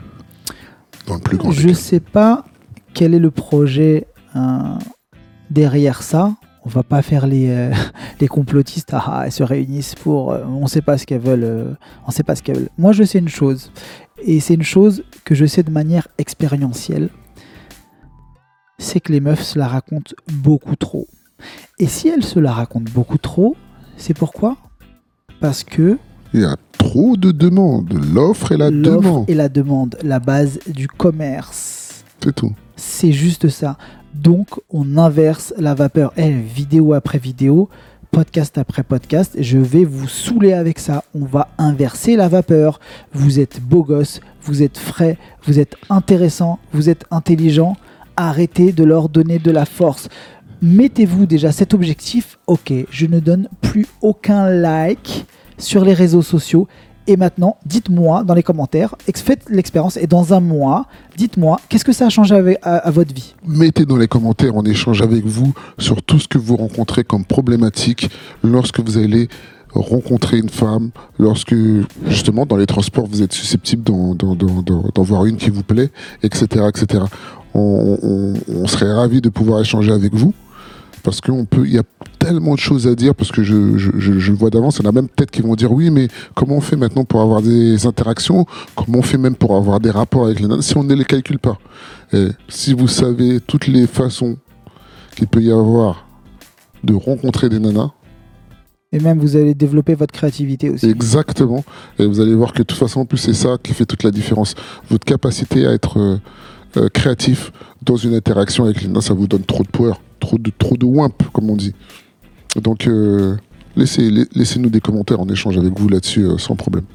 Dans 1.07 1.15
le 1.15 1.19
plus 1.19 1.37
grand. 1.37 1.51
Je 1.51 1.67
des 1.67 1.73
sais 1.73 1.99
pas 1.99 2.45
quel 2.93 3.13
est 3.13 3.19
le 3.19 3.31
projet 3.31 4.07
euh, 4.35 4.59
derrière 5.49 6.01
ça. 6.03 6.35
On 6.65 6.69
va 6.69 6.83
pas 6.83 7.01
faire 7.01 7.27
les, 7.27 7.49
euh, 7.49 7.73
les 8.21 8.29
complotistes. 8.29 8.91
Ah, 8.93 9.03
ah, 9.07 9.21
elles 9.25 9.31
se 9.33 9.43
réunissent 9.43 9.95
pour. 9.95 10.31
euh, 10.31 10.45
on 10.45 10.67
sait 10.67 10.81
pas 10.81 10.97
ce 10.97 11.05
qu'elles 11.05 11.19
veulent. 11.21 11.43
euh, 11.43 11.73
on 12.07 12.11
sait 12.11 12.23
pas 12.23 12.35
ce 12.35 12.43
qu'elles 12.43 12.55
veulent. 12.57 12.69
Moi, 12.77 12.93
je 12.93 13.03
sais 13.03 13.19
une 13.19 13.27
chose. 13.27 13.71
Et 14.23 14.39
c'est 14.39 14.53
une 14.53 14.63
chose 14.63 15.03
que 15.25 15.35
je 15.35 15.45
sais 15.45 15.63
de 15.63 15.71
manière 15.71 16.07
expérientielle. 16.17 17.09
C'est 18.79 19.01
que 19.01 19.11
les 19.11 19.19
meufs 19.19 19.41
se 19.43 19.59
la 19.59 19.67
racontent 19.67 20.13
beaucoup 20.31 20.75
trop. 20.77 21.07
Et 21.79 21.87
si 21.87 22.07
elles 22.07 22.23
se 22.23 22.39
la 22.39 22.51
racontent 22.51 22.91
beaucoup 22.93 23.17
trop, 23.17 23.55
c'est 23.97 24.13
pourquoi? 24.13 24.57
Parce 25.39 25.63
que 25.63 25.97
Il 26.33 26.41
y 26.41 26.45
a 26.45 26.55
trop 26.77 27.15
de 27.17 27.31
demandes. 27.31 27.93
L'offre 28.13 28.51
et 28.51 28.57
la 28.57 28.69
l'offre 28.69 29.01
demande. 29.01 29.25
et 29.29 29.33
la 29.35 29.49
demande, 29.49 29.97
la 30.03 30.19
base 30.19 30.59
du 30.67 30.87
commerce. 30.87 32.03
C'est 32.23 32.33
tout. 32.35 32.53
C'est 32.75 33.11
juste 33.11 33.49
ça. 33.49 33.77
Donc, 34.13 34.47
on 34.69 34.97
inverse 34.97 35.53
la 35.57 35.73
vapeur. 35.73 36.13
Eh, 36.17 36.29
vidéo 36.31 36.93
après 36.93 37.17
vidéo, 37.17 37.69
podcast 38.11 38.57
après 38.57 38.83
podcast, 38.83 39.35
je 39.39 39.57
vais 39.57 39.85
vous 39.85 40.07
saouler 40.07 40.53
avec 40.53 40.79
ça. 40.79 41.03
On 41.15 41.25
va 41.25 41.49
inverser 41.57 42.15
la 42.15 42.27
vapeur. 42.27 42.79
Vous 43.13 43.39
êtes 43.39 43.59
beau 43.61 43.83
gosse, 43.83 44.21
vous 44.43 44.61
êtes 44.61 44.77
frais, 44.77 45.17
vous 45.45 45.59
êtes 45.59 45.75
intéressant, 45.89 46.59
vous 46.73 46.89
êtes 46.89 47.05
intelligent. 47.11 47.75
Arrêtez 48.15 48.71
de 48.71 48.83
leur 48.83 49.09
donner 49.09 49.39
de 49.39 49.49
la 49.51 49.65
force. 49.65 50.09
Mettez-vous 50.63 51.25
déjà 51.25 51.51
cet 51.51 51.73
objectif. 51.73 52.39
Ok, 52.47 52.71
je 52.89 53.05
ne 53.05 53.19
donne 53.19 53.49
plus 53.59 53.85
aucun 54.01 54.49
like 54.49 55.25
sur 55.57 55.83
les 55.83 55.93
réseaux 55.93 56.21
sociaux. 56.21 56.69
Et 57.05 57.17
maintenant, 57.17 57.57
dites-moi 57.65 58.23
dans 58.23 58.33
les 58.33 58.43
commentaires, 58.43 58.95
faites 59.13 59.41
l'expérience 59.49 59.97
et 59.97 60.07
dans 60.07 60.33
un 60.33 60.39
mois, 60.39 60.85
dites-moi 61.17 61.59
qu'est-ce 61.67 61.83
que 61.83 61.91
ça 61.91 62.05
a 62.05 62.09
changé 62.09 62.33
avec- 62.33 62.59
à, 62.61 62.89
votre 62.91 63.13
vie? 63.13 63.35
Mettez 63.45 63.85
dans 63.85 63.97
les 63.97 64.07
commentaires, 64.07 64.55
on 64.55 64.63
échange 64.63 65.01
avec 65.01 65.25
vous 65.25 65.53
sur 65.77 66.01
tout 66.01 66.17
ce 66.17 66.29
que 66.29 66.37
vous 66.37 66.55
rencontrez 66.55 67.03
comme 67.03 67.25
problématique 67.25 68.09
lorsque 68.41 68.79
vous 68.79 68.97
allez 68.97 69.27
rencontrer 69.73 70.37
une 70.37 70.47
femme, 70.47 70.91
lorsque 71.19 71.55
justement 72.07 72.45
dans 72.45 72.55
les 72.55 72.67
transports 72.67 73.07
vous 73.07 73.21
êtes 73.21 73.33
susceptible 73.33 73.83
d'en, 73.83 75.03
voir 75.03 75.25
une 75.25 75.35
qui 75.35 75.49
vous 75.49 75.63
plaît, 75.63 75.89
etc. 76.21 76.45
etc. 76.69 77.03
On, 77.53 77.97
on- 78.01 78.33
on 78.47 78.67
serait 78.67 78.93
ravis 78.93 79.19
de 79.19 79.27
pouvoir 79.27 79.59
échanger 79.59 79.91
avec 79.91 80.13
vous 80.13 80.33
parce 81.03 81.21
qu'on 81.21 81.45
peut, 81.45 81.65
il 81.65 81.73
y 81.73 81.77
a 81.77 81.83
tellement 82.17 82.55
de 82.55 82.59
choses 82.59 82.87
à 82.87 82.95
dire 82.95 83.13
parce 83.13 83.31
que 83.31 83.43
je, 83.43 83.77
je, 83.77 83.91
je, 83.97 84.19
je 84.19 84.31
le 84.31 84.37
vois 84.37 84.49
d'avance. 84.49 84.77
Il 84.77 84.83
y 84.83 84.87
en 84.87 84.89
a 84.89 84.93
même 84.93 85.07
peut-être 85.09 85.31
qui 85.31 85.41
vont 85.41 85.55
dire 85.55 85.71
oui, 85.71 85.89
mais 85.89 86.07
comment 86.33 86.55
on 86.57 86.61
fait 86.61 86.77
maintenant 86.77 87.03
pour 87.03 87.21
avoir 87.21 87.41
des 87.41 87.85
interactions? 87.85 88.45
Comment 88.75 88.99
on 88.99 89.03
fait 89.03 89.17
même 89.17 89.35
pour 89.35 89.55
avoir 89.55 89.79
des 89.79 89.91
rapports 89.91 90.25
avec 90.25 90.39
les 90.39 90.47
nanas 90.47 90.61
si 90.63 90.77
on 90.77 90.83
ne 90.83 90.93
les 90.95 91.05
calcule 91.05 91.39
pas? 91.39 91.57
Et 92.13 92.27
si 92.47 92.73
vous 92.73 92.87
savez 92.87 93.39
toutes 93.41 93.67
les 93.67 93.85
façons 93.87 94.37
qu'il 95.15 95.27
peut 95.27 95.41
y 95.41 95.51
avoir 95.51 96.07
de 96.83 96.93
rencontrer 96.93 97.49
des 97.49 97.59
nanas, 97.59 97.91
Et 98.91 98.99
même 98.99 99.19
vous 99.19 99.35
allez 99.35 99.53
développer 99.55 99.95
votre 99.95 100.13
créativité 100.13 100.69
aussi. 100.69 100.85
exactement, 100.89 101.63
et 101.99 102.05
vous 102.05 102.19
allez 102.19 102.35
voir 102.35 102.53
que 102.53 102.59
de 102.59 102.63
toute 102.63 102.77
façon, 102.77 103.01
en 103.01 103.05
plus, 103.05 103.17
c'est 103.17 103.33
ça 103.33 103.57
qui 103.61 103.73
fait 103.73 103.85
toute 103.85 104.03
la 104.03 104.11
différence. 104.11 104.53
Votre 104.89 105.05
capacité 105.05 105.65
à 105.65 105.71
être 105.73 105.99
euh, 105.99 106.17
euh, 106.77 106.89
créatif 106.89 107.51
dans 107.81 107.95
une 107.95 108.13
interaction 108.15 108.65
avec 108.65 108.81
les 108.81 108.87
nanas, 108.87 109.01
ça 109.01 109.13
vous 109.13 109.27
donne 109.27 109.43
trop 109.43 109.63
de 109.63 109.67
power, 109.69 109.93
trop 110.23 110.37
de, 110.37 110.51
trop 110.57 110.77
de 110.77 110.85
wimp, 110.85 111.21
comme 111.33 111.49
on 111.49 111.55
dit. 111.57 111.73
Donc, 112.55 112.87
euh, 112.87 113.35
laissez, 113.75 114.09
la- 114.09 114.25
laissez-nous 114.33 114.69
des 114.69 114.79
commentaires, 114.79 115.19
en 115.19 115.27
échange 115.27 115.57
avec 115.57 115.77
vous 115.77 115.89
là-dessus, 115.89 116.23
euh, 116.23 116.37
sans 116.37 116.55
problème. 116.55 116.85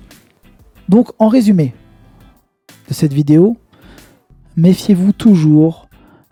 Donc, 0.88 1.10
en 1.18 1.28
résumé 1.28 1.74
de 2.88 2.94
cette 2.94 3.12
vidéo, 3.12 3.56
méfiez-vous 4.56 5.12
toujours 5.12 5.88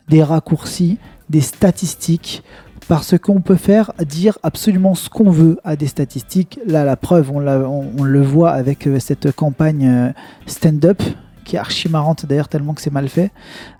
des 0.08 0.22
raccourcis, 0.22 0.98
des 1.28 1.42
statistiques, 1.42 2.42
parce 2.88 3.18
qu'on 3.18 3.40
peut 3.40 3.56
faire 3.56 3.92
dire 4.06 4.38
absolument 4.42 4.94
ce 4.94 5.10
qu'on 5.10 5.30
veut 5.30 5.58
à 5.64 5.76
des 5.76 5.88
statistiques. 5.88 6.58
Là, 6.66 6.84
la 6.84 6.96
preuve, 6.96 7.30
on, 7.32 7.40
le 8.04 8.22
voit 8.22 8.52
avec 8.52 8.86
euh, 8.86 8.98
cette 9.00 9.32
campagne 9.32 10.14
stand-up, 10.46 11.02
qui 11.46 11.56
est 11.56 11.58
archi 11.58 11.88
marrante 11.88 12.26
d'ailleurs, 12.26 12.48
tellement 12.48 12.74
que 12.74 12.82
c'est 12.82 12.92
mal 12.92 13.08
fait. 13.08 13.30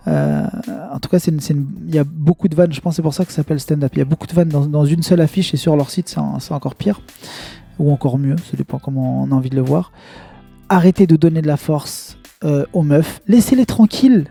Euh, 0.09 0.47
en 0.93 0.99
tout 0.99 1.11
cas, 1.11 1.19
il 1.19 1.95
y 1.95 1.99
a 1.99 2.05
beaucoup 2.05 2.49
de 2.49 2.55
vannes, 2.55 2.73
je 2.73 2.81
pense 2.81 2.97
c'est 2.97 3.03
pour 3.03 3.13
ça 3.13 3.25
que 3.25 3.33
ça 3.33 3.37
s'appelle 3.37 3.61
stand-up. 3.61 3.93
Il 3.95 3.99
y 3.99 4.03
a 4.03 4.07
beaucoup 4.07 4.27
de 4.27 4.33
vannes 4.33 4.49
dans, 4.49 4.85
une 4.87 5.03
seule 5.03 5.21
affiche 5.21 5.53
et 5.53 5.59
sur 5.59 5.77
leur 5.77 5.91
site, 5.91 6.17
c'est 6.39 6.53
encore 6.53 6.75
pire. 6.75 7.03
Ou 7.79 7.93
encore 7.93 8.17
mieux, 8.17 8.37
ça 8.51 8.57
dépend 8.57 8.79
comment 8.79 9.23
on 9.23 9.33
a 9.33 9.35
envie 9.35 9.51
de 9.51 9.57
le 9.57 9.61
voir 9.61 9.93
arrêtez 10.69 11.07
de 11.07 11.17
donner 11.17 11.43
de 11.43 11.47
la 11.47 11.57
force 11.57 12.19
euh, 12.45 12.67
aux 12.73 12.83
meufs. 12.83 13.21
Laissez-les 13.27 13.67
tranquilles. 13.67 14.27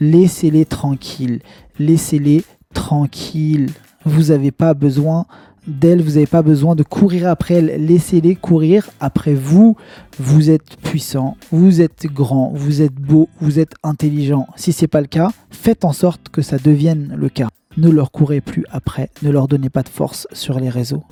Laissez-les 0.00 0.64
tranquilles. 0.64 1.40
Laissez-les 1.78 2.44
tranquilles. 2.72 3.70
Vous 4.04 4.24
n'avez 4.24 4.50
pas 4.50 4.74
besoin 4.74 5.26
d'elles, 5.66 6.02
vous 6.02 6.12
n'avez 6.12 6.26
pas 6.26 6.42
besoin 6.42 6.74
de 6.74 6.82
courir 6.82 7.28
après 7.28 7.54
elles. 7.54 7.86
Laissez-les 7.86 8.36
courir 8.36 8.90
après 9.00 9.34
vous. 9.34 9.76
Vous 10.18 10.50
êtes 10.50 10.76
puissant, 10.82 11.36
vous 11.50 11.80
êtes 11.80 12.06
grand, 12.06 12.52
vous 12.54 12.82
êtes 12.82 12.94
beau, 12.94 13.28
vous 13.40 13.58
êtes 13.58 13.74
intelligent. 13.82 14.46
Si 14.56 14.72
c'est 14.72 14.88
pas 14.88 15.00
le 15.00 15.06
cas, 15.06 15.30
faites 15.50 15.84
en 15.84 15.92
sorte 15.92 16.28
que 16.28 16.42
ça 16.42 16.58
devienne 16.58 17.14
le 17.16 17.28
cas. 17.28 17.48
Ne 17.76 17.90
leur 17.90 18.12
courez 18.12 18.40
plus 18.40 18.64
après, 18.70 19.10
ne 19.22 19.30
leur 19.30 19.48
donnez 19.48 19.70
pas 19.70 19.82
de 19.82 19.88
force 19.88 20.28
sur 20.32 20.60
les 20.60 20.70
réseaux. 20.70 21.02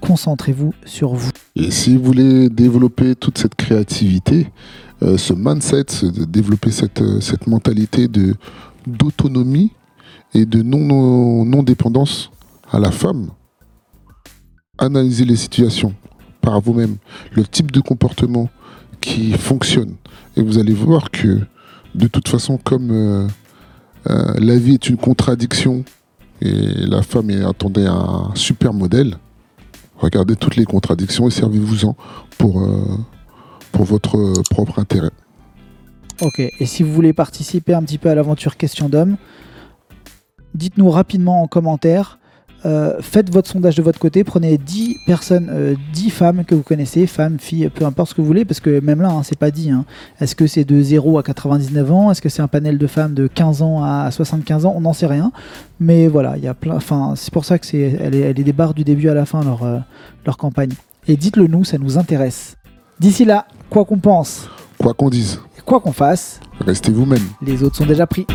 Concentrez-vous 0.00 0.72
sur 0.84 1.14
vous. 1.14 1.30
Et 1.56 1.70
si 1.70 1.96
vous 1.96 2.04
voulez 2.04 2.48
développer 2.48 3.16
toute 3.16 3.38
cette 3.38 3.56
créativité, 3.56 4.52
euh, 5.02 5.16
ce 5.16 5.34
mindset, 5.34 5.86
développer 6.28 6.70
cette, 6.70 7.02
euh, 7.02 7.20
cette 7.20 7.46
mentalité 7.46 8.08
d'autonomie 8.86 9.72
et 10.34 10.46
de 10.46 10.62
non, 10.62 11.44
non-dépendance 11.44 12.30
à 12.70 12.78
la 12.78 12.90
femme, 12.90 13.30
analysez 14.78 15.24
les 15.24 15.36
situations 15.36 15.94
par 16.40 16.60
vous-même, 16.60 16.96
le 17.32 17.44
type 17.44 17.72
de 17.72 17.80
comportement 17.80 18.48
qui 19.00 19.32
fonctionne. 19.32 19.94
Et 20.36 20.42
vous 20.42 20.58
allez 20.58 20.74
voir 20.74 21.10
que, 21.10 21.40
de 21.94 22.06
toute 22.06 22.28
façon, 22.28 22.58
comme 22.58 22.90
euh, 22.90 23.28
euh, 24.08 24.34
la 24.38 24.56
vie 24.56 24.74
est 24.74 24.88
une 24.88 24.96
contradiction 24.96 25.84
et 26.40 26.52
la 26.86 27.02
femme 27.02 27.30
est, 27.30 27.44
attendez, 27.44 27.86
un 27.86 28.30
super 28.34 28.72
modèle, 28.72 29.18
Regardez 29.98 30.36
toutes 30.36 30.56
les 30.56 30.64
contradictions 30.64 31.26
et 31.26 31.30
servez-vous-en 31.30 31.96
pour, 32.38 32.60
euh, 32.60 32.98
pour 33.72 33.84
votre 33.84 34.42
propre 34.50 34.78
intérêt. 34.78 35.10
Ok, 36.20 36.38
et 36.40 36.66
si 36.66 36.82
vous 36.82 36.92
voulez 36.92 37.12
participer 37.12 37.74
un 37.74 37.82
petit 37.82 37.98
peu 37.98 38.10
à 38.10 38.14
l'aventure 38.14 38.56
Question 38.56 38.88
d'homme, 38.88 39.16
dites-nous 40.54 40.90
rapidement 40.90 41.42
en 41.42 41.46
commentaire 41.46 42.18
euh, 42.66 42.96
faites 43.00 43.32
votre 43.32 43.48
sondage 43.48 43.76
de 43.76 43.82
votre 43.82 43.98
côté, 43.98 44.24
prenez 44.24 44.58
10 44.58 44.96
personnes, 45.06 45.48
euh, 45.52 45.74
10 45.92 46.10
femmes 46.10 46.44
que 46.44 46.54
vous 46.54 46.62
connaissez, 46.62 47.06
femmes, 47.06 47.38
filles, 47.38 47.70
peu 47.72 47.84
importe 47.86 48.10
ce 48.10 48.14
que 48.14 48.20
vous 48.20 48.26
voulez, 48.26 48.44
parce 48.44 48.60
que 48.60 48.80
même 48.80 49.00
là, 49.00 49.10
hein, 49.10 49.22
c'est 49.22 49.38
pas 49.38 49.50
dit. 49.50 49.70
hein. 49.70 49.84
Est-ce 50.20 50.34
que 50.34 50.46
c'est 50.46 50.64
de 50.64 50.82
0 50.82 51.18
à 51.18 51.22
99 51.22 51.92
ans? 51.92 52.10
Est-ce 52.10 52.20
que 52.20 52.28
c'est 52.28 52.42
un 52.42 52.48
panel 52.48 52.76
de 52.76 52.86
femmes 52.86 53.14
de 53.14 53.28
15 53.28 53.62
ans 53.62 53.84
à 53.84 54.10
75 54.10 54.66
ans? 54.66 54.72
On 54.76 54.80
n'en 54.80 54.92
sait 54.92 55.06
rien. 55.06 55.32
Mais 55.78 56.08
voilà, 56.08 56.36
il 56.36 56.42
y 56.44 56.48
a 56.48 56.54
plein. 56.54 56.74
Enfin, 56.76 57.14
c'est 57.16 57.32
pour 57.32 57.44
ça 57.44 57.58
que 57.58 57.66
c'est, 57.66 57.96
elle 58.00 58.14
est, 58.14 58.20
elle 58.20 58.40
est 58.40 58.44
des 58.44 58.52
barres 58.52 58.74
du 58.74 58.82
début 58.84 59.08
à 59.08 59.14
la 59.14 59.26
fin 59.26 59.42
leur, 59.44 59.62
euh, 59.62 59.78
leur 60.24 60.36
campagne. 60.36 60.72
Et 61.08 61.16
dites-le 61.16 61.46
nous, 61.46 61.62
ça 61.64 61.78
nous 61.78 61.98
intéresse. 61.98 62.56
D'ici 62.98 63.24
là, 63.24 63.46
quoi 63.70 63.84
qu'on 63.84 63.98
pense, 63.98 64.48
Quoi 64.78 64.92
qu'on 64.92 65.08
dise, 65.08 65.40
quoi 65.64 65.80
qu'on 65.80 65.92
fasse, 65.92 66.40
restez 66.60 66.92
vous-même. 66.92 67.22
les 67.42 67.62
autres 67.62 67.76
sont 67.76 67.86
déjà 67.86 68.06
pris. 68.06 68.26